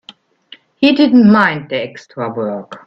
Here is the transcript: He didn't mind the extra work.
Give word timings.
He 0.77 0.93
didn't 0.95 1.31
mind 1.31 1.69
the 1.69 1.75
extra 1.79 2.27
work. 2.33 2.79